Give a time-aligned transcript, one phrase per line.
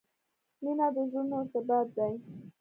[0.63, 2.13] •مینه د زړونو ارتباط دی.